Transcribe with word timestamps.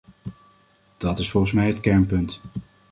Dat 0.97 1.19
is 1.19 1.29
volgens 1.29 1.51
mij 1.53 1.67
het 1.67 1.79
kernpunt. 1.79 2.41